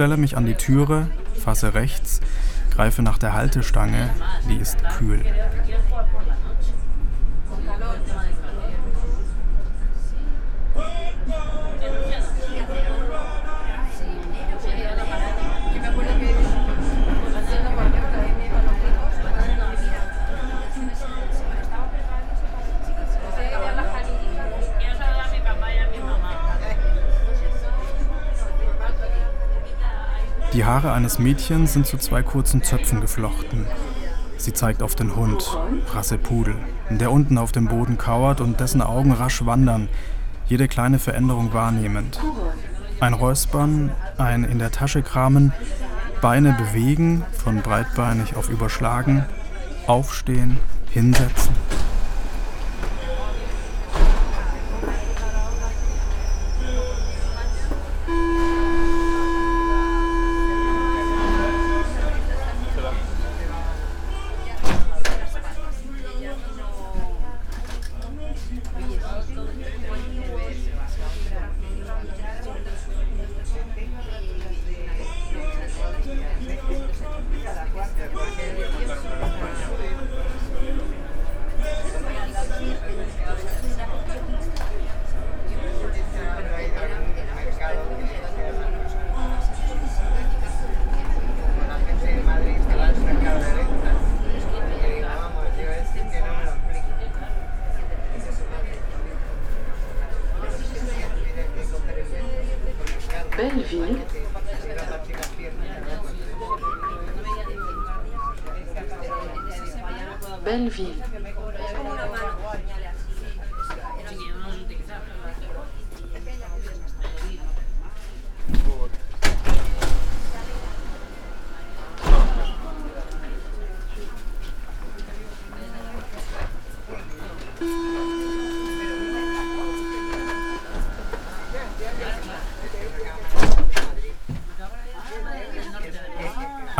[0.00, 1.08] stelle mich an die Türe,
[1.44, 2.20] fasse rechts,
[2.74, 4.08] greife nach der Haltestange,
[4.48, 5.22] die ist kühl.
[30.70, 33.66] Haare eines Mädchens sind zu zwei kurzen Zöpfen geflochten.
[34.36, 35.58] Sie zeigt auf den Hund,
[35.92, 36.54] Rasse Pudel,
[36.90, 39.88] der unten auf dem Boden kauert und dessen Augen rasch wandern,
[40.46, 42.20] jede kleine Veränderung wahrnehmend.
[43.00, 45.52] Ein Räuspern, ein in der Tasche kramen,
[46.20, 49.24] Beine bewegen, von breitbeinig auf überschlagen,
[49.88, 50.56] aufstehen,
[50.90, 51.52] hinsetzen.
[103.40, 103.98] belle ville.
[110.44, 110.94] Belle ville.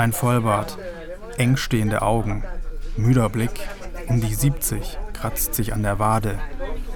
[0.01, 0.79] Ein Vollbart,
[1.37, 2.43] eng stehende Augen,
[2.97, 3.69] müder Blick,
[4.09, 6.39] um die 70, kratzt sich an der Wade,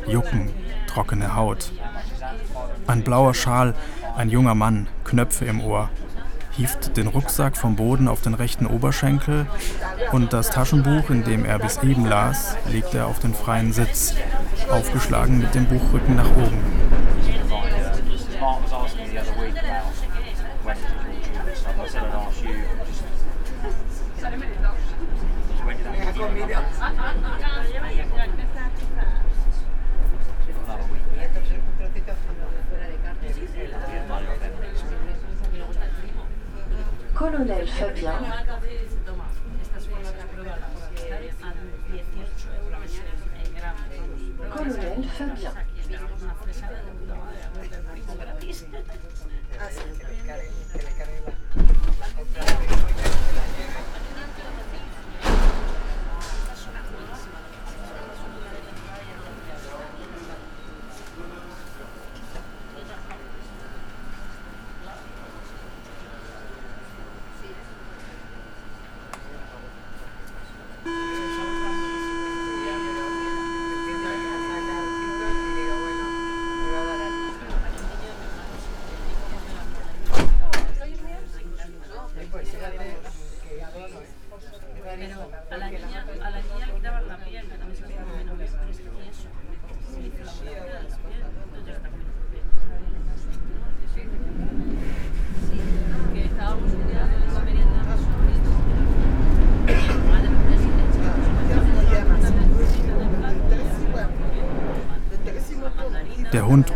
[0.07, 0.51] Jucken,
[0.87, 1.71] trockene Haut.
[2.87, 3.75] Ein blauer Schal,
[4.17, 5.91] ein junger Mann, Knöpfe im Ohr,
[6.53, 9.45] hieft den Rucksack vom Boden auf den rechten Oberschenkel
[10.13, 14.15] und das Taschenbuch, in dem er bis eben las, legt er auf den freien Sitz,
[14.71, 16.63] aufgeschlagen mit dem Buchrücken nach oben.
[26.25, 26.57] 込みで。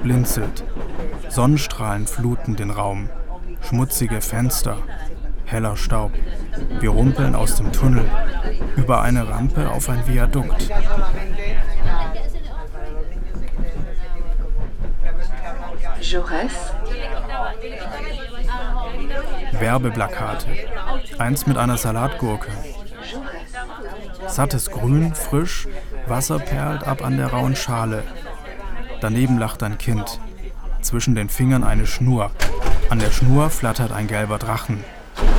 [0.08, 0.64] Blinzelt.
[1.28, 3.10] Sonnenstrahlen fluten den Raum.
[3.60, 4.78] Schmutzige Fenster.
[5.44, 6.12] Heller Staub.
[6.80, 8.06] Wir rumpeln aus dem Tunnel.
[8.76, 10.70] Über eine Rampe auf ein Viadukt.
[16.00, 16.56] Jaurès,
[19.60, 20.46] Werbeplakate.
[21.18, 22.50] Eins mit einer Salatgurke.
[24.26, 25.68] Sattes Grün, frisch,
[26.06, 28.04] Wasser perlt ab an der rauen Schale.
[29.00, 30.20] Daneben lacht ein Kind.
[30.82, 32.30] Zwischen den Fingern eine Schnur.
[32.90, 34.82] An der Schnur flattert ein gelber Drachen.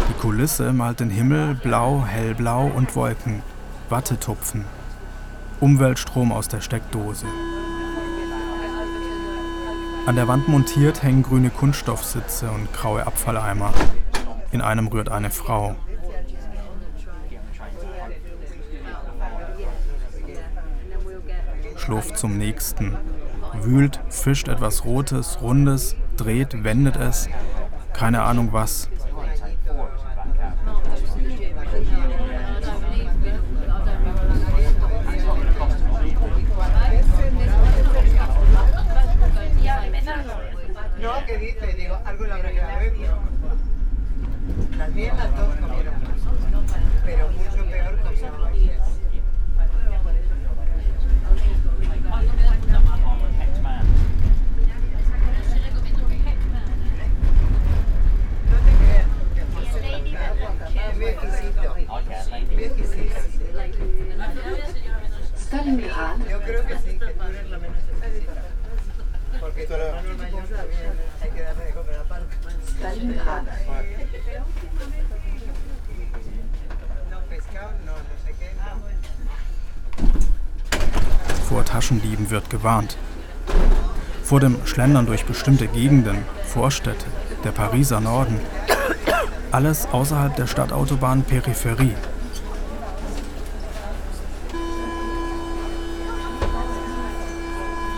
[0.09, 3.41] Die Kulisse malt den Himmel blau, hellblau und Wolken.
[3.89, 4.65] Wattetupfen.
[5.59, 7.25] Umweltstrom aus der Steckdose.
[10.05, 13.73] An der Wand montiert hängen grüne Kunststoffsitze und graue Abfalleimer.
[14.51, 15.75] In einem rührt eine Frau.
[21.77, 22.97] Schlurft zum nächsten.
[23.53, 27.29] Wühlt, fischt etwas Rotes, Rundes, dreht, wendet es.
[27.93, 28.89] Keine Ahnung was.
[65.47, 66.15] Stalingrad.
[72.77, 73.45] Stalingrad.
[81.47, 82.97] Vor Taschendieben wird gewarnt.
[84.23, 87.05] Vor dem Schlendern durch bestimmte Gegenden, Vorstädte,
[87.43, 88.39] der Pariser Norden.
[89.51, 91.95] Alles außerhalb der Stadtautobahn Peripherie.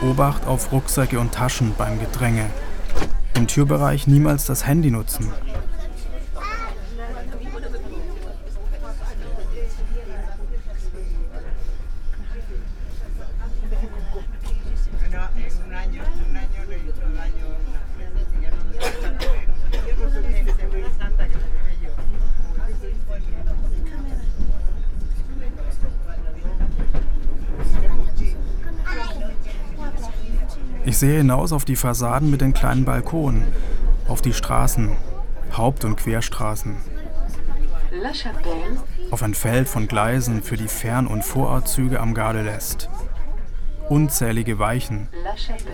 [0.02, 2.46] Obacht auf Rucksäcke und Taschen beim Gedränge.
[3.36, 5.30] Im Türbereich niemals das Handy nutzen.
[31.02, 33.44] Sehe hinaus auf die Fassaden mit den kleinen Balkonen,
[34.08, 34.96] auf die Straßen,
[35.58, 36.76] Haupt- und Querstraßen,
[39.10, 42.88] auf ein Feld von Gleisen für die Fern- und Vorortzüge am Gardelest.
[43.90, 45.08] Unzählige Weichen.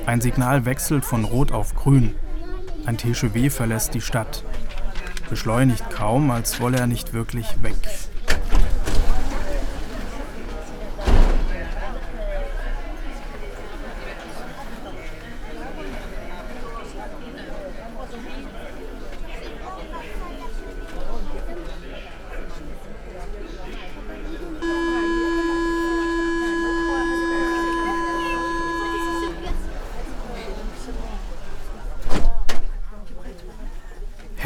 [0.05, 2.15] Ein Signal wechselt von Rot auf Grün.
[2.85, 4.45] Ein TGV verlässt die Stadt.
[5.29, 7.75] Beschleunigt kaum, als wolle er nicht wirklich weg.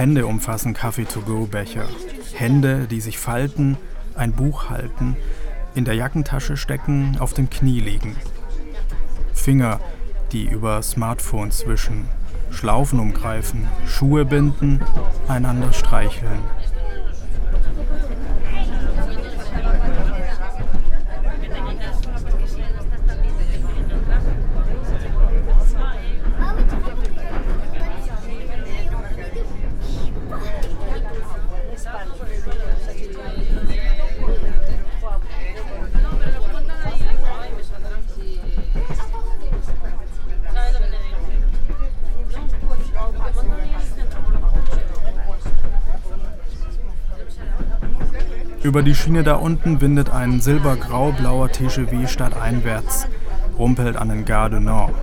[0.02, 1.86] Hände umfassen Kaffee-to-go-Becher.
[2.34, 3.78] Hände, die sich falten,
[4.16, 5.16] ein Buch halten,
[5.76, 8.16] in der Jackentasche stecken, auf dem Knie liegen.
[9.32, 9.80] Finger,
[10.32, 12.06] die über Smartphones wischen,
[12.50, 14.82] Schlaufen umgreifen, Schuhe binden,
[15.28, 16.40] einander streicheln.
[48.64, 53.08] Über die Schiene da unten windet ein silbergrau-blauer TGV stadteinwärts,
[53.58, 54.94] rumpelt an den Gare du Nord.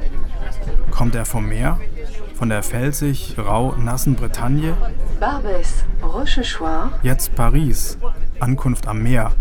[0.92, 1.80] Kommt er vom Meer?
[2.34, 4.76] Von der felsig, rau, nassen Bretagne?
[5.20, 7.98] Barbès, Rochechouart, Jetzt Paris,
[8.38, 9.32] Ankunft am Meer,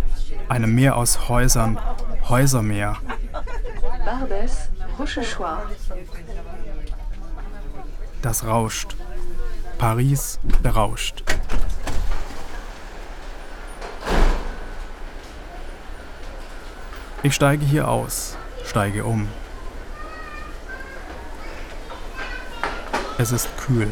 [0.49, 1.77] einem Meer aus Häusern,
[2.27, 2.97] Häusermeer.
[4.03, 5.67] Barbès, Rochechouart,
[8.23, 8.95] Das rauscht.
[9.77, 11.23] Paris berauscht.
[17.27, 19.27] Ich steige hier aus, steige um.
[23.17, 23.91] Es ist kühl.